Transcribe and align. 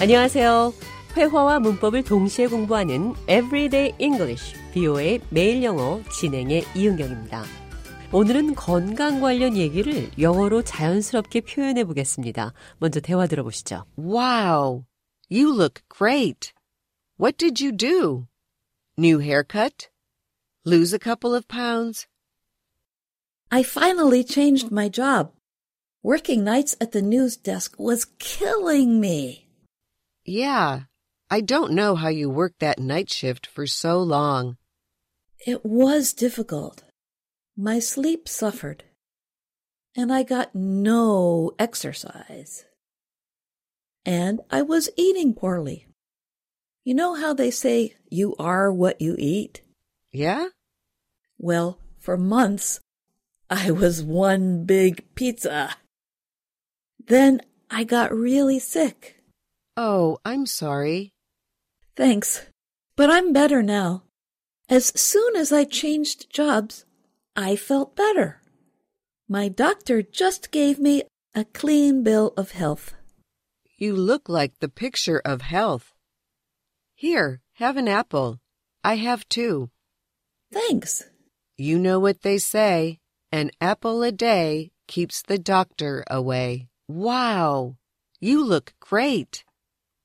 안녕하세요. 0.00 0.72
회화와 1.14 1.60
문법을 1.60 2.04
동시에 2.04 2.46
공부하는 2.46 3.12
Everyday 3.28 3.92
English, 3.98 4.54
BO의 4.72 5.20
매일 5.28 5.62
영어 5.62 6.00
진행의 6.18 6.64
이은경입니다. 6.74 7.44
오늘은 8.10 8.54
건강 8.54 9.20
관련 9.20 9.58
얘기를 9.58 10.10
영어로 10.18 10.62
자연스럽게 10.62 11.42
표현해 11.42 11.84
보겠습니다. 11.84 12.54
먼저 12.78 12.98
대화 13.00 13.26
들어보시죠. 13.26 13.84
Wow, 13.98 14.86
you 15.30 15.52
look 15.54 15.82
great. 15.94 16.54
What 17.20 17.36
did 17.36 17.62
you 17.62 17.76
do? 17.76 18.26
New 18.98 19.20
haircut? 19.20 19.90
Lose 20.64 20.94
a 20.94 20.98
couple 20.98 21.36
of 21.36 21.46
pounds? 21.46 22.06
I 23.50 23.62
finally 23.62 24.24
changed 24.24 24.72
my 24.72 24.88
job. 24.90 25.32
Working 26.02 26.42
nights 26.42 26.74
at 26.80 26.92
the 26.92 27.02
news 27.02 27.36
desk 27.36 27.74
was 27.78 28.06
killing 28.18 28.98
me. 28.98 29.49
Yeah, 30.30 30.82
I 31.28 31.40
don't 31.40 31.72
know 31.72 31.96
how 31.96 32.06
you 32.06 32.30
worked 32.30 32.60
that 32.60 32.78
night 32.78 33.10
shift 33.10 33.48
for 33.48 33.66
so 33.66 33.98
long. 33.98 34.58
It 35.44 35.64
was 35.64 36.12
difficult. 36.12 36.84
My 37.56 37.80
sleep 37.80 38.28
suffered. 38.28 38.84
And 39.96 40.12
I 40.12 40.22
got 40.22 40.54
no 40.54 41.50
exercise. 41.58 42.64
And 44.06 44.40
I 44.52 44.62
was 44.62 44.88
eating 44.96 45.34
poorly. 45.34 45.88
You 46.84 46.94
know 46.94 47.14
how 47.14 47.34
they 47.34 47.50
say 47.50 47.96
you 48.08 48.36
are 48.38 48.72
what 48.72 49.00
you 49.00 49.16
eat? 49.18 49.62
Yeah? 50.12 50.50
Well, 51.38 51.80
for 51.98 52.16
months, 52.16 52.78
I 53.50 53.72
was 53.72 54.00
one 54.00 54.64
big 54.64 55.12
pizza. 55.16 55.74
Then 57.04 57.40
I 57.68 57.82
got 57.82 58.14
really 58.14 58.60
sick. 58.60 59.19
Oh, 59.82 60.18
I'm 60.26 60.44
sorry. 60.44 61.14
Thanks. 61.96 62.44
But 62.96 63.08
I'm 63.10 63.32
better 63.32 63.62
now. 63.62 64.02
As 64.68 64.92
soon 64.94 65.36
as 65.36 65.52
I 65.52 65.64
changed 65.64 66.30
jobs, 66.30 66.84
I 67.34 67.56
felt 67.56 67.96
better. 67.96 68.42
My 69.26 69.48
doctor 69.48 70.02
just 70.02 70.50
gave 70.50 70.78
me 70.78 71.04
a 71.34 71.46
clean 71.46 72.02
bill 72.02 72.34
of 72.36 72.50
health. 72.50 72.92
You 73.78 73.96
look 73.96 74.28
like 74.28 74.58
the 74.58 74.68
picture 74.68 75.22
of 75.24 75.40
health. 75.40 75.94
Here, 76.94 77.40
have 77.54 77.78
an 77.78 77.88
apple. 77.88 78.38
I 78.84 78.96
have 78.96 79.30
two. 79.30 79.70
Thanks. 80.52 81.04
You 81.56 81.78
know 81.78 81.98
what 81.98 82.20
they 82.20 82.36
say 82.36 82.98
an 83.32 83.50
apple 83.62 84.02
a 84.02 84.12
day 84.12 84.72
keeps 84.86 85.22
the 85.22 85.38
doctor 85.38 86.04
away. 86.10 86.68
Wow, 86.86 87.76
you 88.20 88.44
look 88.44 88.74
great. 88.78 89.42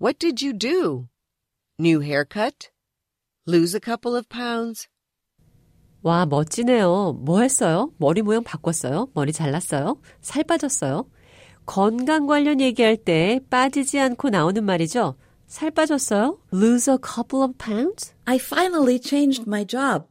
What 0.00 0.18
did 0.18 0.40
you 0.40 0.54
do? 0.54 1.08
New 1.78 2.00
haircut? 2.00 2.70
Lose 3.46 3.74
a 3.74 3.80
couple 3.80 4.16
of 4.16 4.30
pounds? 4.30 4.88
와, 6.02 6.24
멋지네요. 6.24 7.18
뭐 7.20 7.42
했어요? 7.42 7.92
머리 7.98 8.22
모양 8.22 8.42
바꿨어요? 8.42 9.10
머리 9.12 9.30
잘랐어요? 9.34 10.00
살 10.22 10.44
빠졌어요? 10.44 11.06
건강 11.66 12.26
관련 12.26 12.62
얘기할 12.62 12.96
때 12.96 13.40
빠지지 13.50 14.00
않고 14.00 14.30
나오는 14.30 14.64
말이죠. 14.64 15.16
살 15.46 15.70
빠졌어요? 15.70 16.38
Lose 16.50 16.90
a 16.90 16.96
couple 16.96 17.44
of 17.44 17.58
pounds? 17.58 18.14
I 18.24 18.36
finally 18.36 18.98
changed 18.98 19.44
my 19.46 19.66
job. 19.66 20.06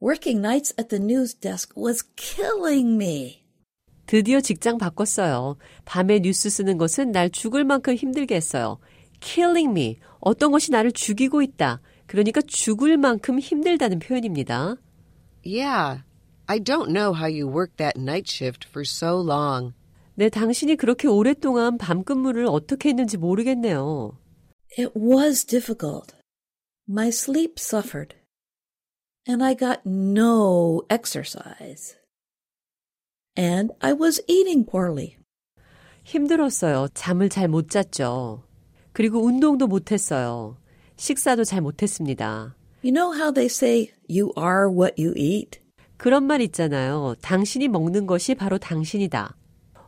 Working 0.00 0.40
nights 0.40 0.74
at 0.76 0.88
the 0.88 1.00
news 1.00 1.32
desk 1.32 1.72
was 1.76 2.02
killing 2.16 2.96
me. 2.96 3.44
드디어 4.06 4.40
직장 4.40 4.78
바꿨어요. 4.78 5.56
밤에 5.84 6.18
뉴스 6.18 6.50
쓰는 6.50 6.76
것은 6.76 7.12
날 7.12 7.30
죽을 7.30 7.62
만큼 7.62 7.94
힘들게 7.94 8.34
했어요. 8.34 8.80
killing 9.21 9.69
me. 9.69 9.99
어떤 10.19 10.51
것이 10.51 10.71
나를 10.71 10.91
죽이고 10.91 11.41
있다. 11.41 11.81
그러니까 12.05 12.41
죽을 12.41 12.97
만큼 12.97 13.39
힘들다는 13.39 13.99
표현입니다. 13.99 14.77
Yeah, 15.45 16.03
I 16.47 16.59
don't 16.59 16.91
know 16.91 17.13
how 17.13 17.27
you 17.27 17.47
worked 17.47 17.77
that 17.77 17.99
night 17.99 18.29
shift 18.29 18.67
for 18.67 18.83
so 18.85 19.21
long. 19.21 19.73
네, 20.15 20.29
당신이 20.29 20.77
그렇게 20.77 21.07
오랫동안 21.07 21.77
밤 21.77 22.03
근무를 22.03 22.45
어떻게 22.47 22.89
했는지 22.89 23.17
모르겠네요. 23.17 24.17
It 24.77 24.91
was 24.95 25.45
difficult. 25.45 26.15
My 26.89 27.09
sleep 27.09 27.55
suffered. 27.59 28.15
And 29.27 29.43
I 29.43 29.55
got 29.55 29.81
no 29.85 30.81
exercise. 30.89 31.95
And 33.37 33.73
I 33.81 33.93
was 33.93 34.23
eating 34.27 34.65
poorly. 34.65 35.17
힘들었어요. 36.03 36.87
잠을 36.93 37.29
잘 37.29 37.47
못 37.49 37.69
잤죠. 37.69 38.43
그리고 38.92 39.24
운동도 39.24 39.66
못 39.66 39.92
했어요. 39.92 40.56
식사도 40.96 41.44
잘 41.44 41.60
못했습니다. 41.60 42.54
You 42.84 42.92
know 42.92 43.14
how 43.14 43.32
they 43.32 43.46
say 43.46 43.90
you 44.08 44.32
are 44.38 44.68
what 44.68 45.00
you 45.00 45.14
eat? 45.16 45.60
그런 45.96 46.24
말 46.24 46.40
있잖아요. 46.40 47.14
당신이 47.22 47.68
먹는 47.68 48.06
것이 48.06 48.34
바로 48.34 48.58
당신이다. 48.58 49.36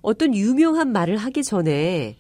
어떤 0.01 0.35
유명한 0.35 0.93
말을 0.93 1.17
하기 1.17 1.43
전에 1.43 2.17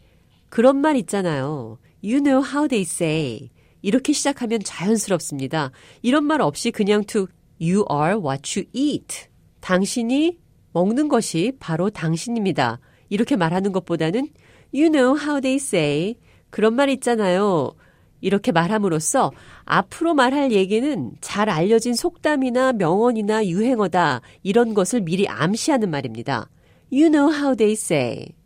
그런 0.48 0.76
말 0.76 0.96
있잖아요. 0.96 1.78
You 2.02 2.22
know 2.22 2.44
how 2.44 2.68
they 2.68 2.82
say. 2.82 3.50
이렇게 3.82 4.12
시작하면 4.12 4.60
자연스럽습니다. 4.64 5.70
이런 6.02 6.24
말 6.24 6.40
없이 6.40 6.70
그냥 6.70 7.04
to 7.04 7.26
you 7.60 7.84
are 7.90 8.16
what 8.16 8.58
you 8.58 8.68
eat. 8.72 9.26
당신이 9.60 10.38
먹는 10.72 11.08
것이 11.08 11.52
바로 11.60 11.90
당신입니다. 11.90 12.80
이렇게 13.10 13.36
말하는 13.36 13.72
것보다는 13.72 14.28
you 14.74 14.90
know 14.90 15.16
how 15.16 15.40
they 15.40 15.56
say. 15.56 16.16
그런 16.54 16.74
말 16.74 16.88
있잖아요. 16.88 17.72
이렇게 18.20 18.52
말함으로써 18.52 19.32
앞으로 19.64 20.14
말할 20.14 20.52
얘기는 20.52 21.12
잘 21.20 21.50
알려진 21.50 21.94
속담이나 21.94 22.74
명언이나 22.74 23.44
유행어다. 23.44 24.20
이런 24.44 24.72
것을 24.72 25.00
미리 25.00 25.26
암시하는 25.26 25.90
말입니다. 25.90 26.48
You 26.92 27.10
know 27.10 27.34
how 27.34 27.56
they 27.56 27.72
say. 27.72 28.36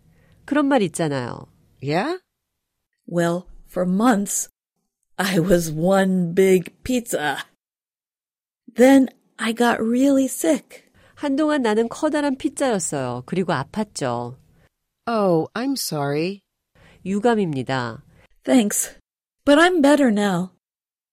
그런 0.46 0.68
말 0.68 0.80
있잖아요. 0.84 1.48
Yeah? 1.82 2.20
Well, 3.06 3.42
for 3.68 3.86
months, 3.86 4.48
I 5.18 5.38
was 5.38 5.70
one 5.70 6.32
big 6.34 6.82
pizza. 6.84 7.44
Then 8.74 9.08
I 9.36 9.52
got 9.52 9.82
really 9.82 10.24
sick. 10.24 10.90
한동안 11.14 11.60
나는 11.60 11.90
커다란 11.90 12.36
피자였어요. 12.36 13.24
그리고 13.26 13.52
아팠죠. 13.52 14.38
Oh, 15.06 15.48
I'm 15.52 15.76
sorry. 15.76 16.40
유감입니다. 17.05 18.03
Thanks. 18.43 18.97
But 19.45 19.59
I'm 19.59 19.81
better 19.81 20.09
now. 20.09 20.51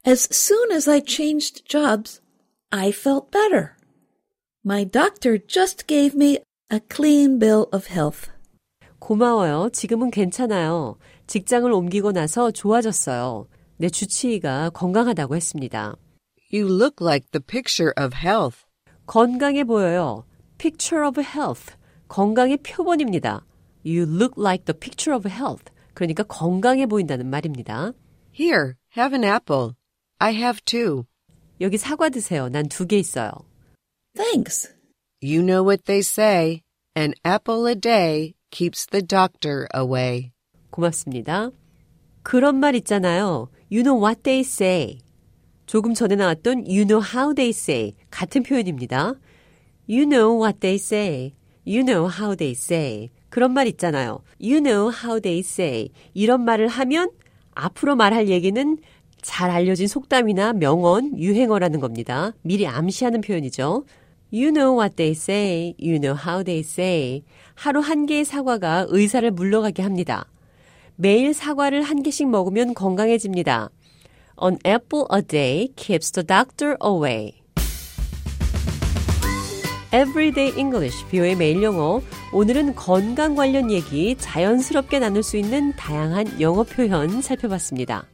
As 0.07 0.29
soon 0.33 0.73
as 0.73 0.89
I 0.89 1.01
changed 1.01 1.69
jobs, 1.69 2.21
I 2.71 2.91
felt 2.91 3.31
better. 3.31 3.77
My 4.65 4.85
doctor 4.85 5.39
just 5.39 5.87
gave 5.87 6.15
me 6.15 6.39
a 6.71 6.81
clean 6.81 7.39
bill 7.39 7.67
of 7.73 7.89
health. 7.91 8.31
고마워요. 8.99 9.71
지금은 9.73 10.11
괜찮아요. 10.11 10.97
직장을 11.27 11.71
옮기고 11.71 12.13
나서 12.13 12.51
좋아졌어요. 12.51 13.47
내 13.77 13.89
주치의가 13.89 14.71
건강하다고 14.71 15.37
했습니다. 15.37 15.97
You 16.53 16.67
look 16.67 16.97
like 17.01 17.31
the 17.33 17.43
picture 17.45 17.93
of 18.01 18.17
health. 18.17 18.65
건강해 19.07 19.65
보여요. 19.65 20.25
Picture 20.59 21.07
of 21.07 21.21
health. 21.21 21.75
건강의 22.09 22.59
표본입니다. 22.59 23.45
You 23.85 24.03
look 24.03 24.35
like 24.39 24.67
the 24.67 24.79
picture 24.79 25.17
of 25.17 25.29
health. 25.29 25.73
그러니까 25.96 26.22
건강해 26.24 26.86
보인다는 26.86 27.28
말입니다. 27.28 27.94
Here, 28.40 28.74
have 28.96 29.18
an 29.18 29.24
apple. 29.24 29.72
I 30.20 30.36
have 30.36 30.60
two. 30.64 31.06
여기 31.62 31.78
사과 31.78 32.10
드세요. 32.10 32.50
난 32.50 32.68
두 32.70 32.86
개 32.86 32.98
있어요. 33.00 33.32
Thanks. 34.16 34.72
You 35.24 35.42
know 35.42 35.64
what 35.64 35.86
they 35.86 36.00
say 36.02 36.62
an 36.96 37.14
apple 37.26 37.68
a 37.68 37.76
day 37.76 38.36
keeps 38.52 38.86
the 38.86 39.02
doctor 39.02 39.66
away. 39.76 40.32
고맙습니다. 40.70 41.50
그런 42.24 42.60
말 42.60 42.76
있잖아요. 42.76 43.50
You 43.72 43.84
know 43.84 43.98
what 44.00 44.22
they 44.24 44.42
say. 44.42 45.00
조금 45.66 45.94
전에 45.94 46.16
나왔던 46.16 46.66
you 46.68 46.86
know 46.86 47.02
how 47.02 47.34
they 47.34 47.50
say 47.50 47.96
같은 48.12 48.44
표현입니다. 48.44 49.16
You 49.90 50.06
know 50.06 50.38
what 50.38 50.60
they 50.60 50.76
say. 50.76 51.34
You 51.66 51.82
know 51.84 52.08
how 52.08 52.36
they 52.36 52.52
say. 52.52 53.10
그런 53.36 53.52
말 53.52 53.68
있잖아요. 53.68 54.22
You 54.42 54.62
know 54.62 54.90
how 54.96 55.20
they 55.20 55.40
say. 55.40 55.90
이런 56.14 56.46
말을 56.46 56.70
하면 56.70 57.12
앞으로 57.54 57.98
말할 57.98 58.30
얘기는 58.30 58.78
잘 59.22 59.52
알려진 59.52 59.90
속담이나 59.90 60.54
명언, 60.54 61.20
유행어라는 61.20 61.82
겁니다. 61.82 62.32
미리 62.44 62.66
암시하는 62.66 63.20
표현이죠. 63.20 63.84
You 64.32 64.54
know 64.54 64.80
what 64.80 64.96
they 64.96 65.12
say. 65.12 65.76
You 65.78 66.00
know 66.00 66.18
how 66.18 66.46
they 66.46 66.62
say. 66.62 67.24
하루 67.56 67.82
한 67.82 68.06
개의 68.06 68.24
사과가 68.24 68.86
의사를 68.88 69.30
물러가게 69.32 69.84
합니다. 69.84 70.32
매일 70.96 71.34
사과를 71.34 71.82
한 71.82 72.04
개씩 72.04 72.30
먹으면 72.30 72.74
건강해집니다. 72.74 73.70
An 74.42 74.60
apple 74.66 75.08
a 75.14 75.22
day 75.22 75.74
keeps 75.76 76.10
the 76.10 76.26
doctor 76.26 76.78
away. 76.82 77.34
Everyday 79.96 80.60
English, 80.60 81.08
비오의 81.10 81.38
매일 81.38 81.64
영어. 81.64 82.02
오늘은 82.34 82.76
건강 82.76 83.34
관련 83.34 83.72
얘기 83.72 84.18
자연스럽게 84.18 85.00
나눌 85.00 85.24
수 85.24 85.38
있는 85.38 85.72
다양한 85.78 86.42
영어 86.42 86.64
표현 86.64 87.22
살펴봤습니다. 87.22 88.06